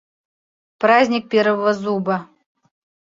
Праздник 0.81 1.29
первого 1.29 1.73
зуба 1.75 2.27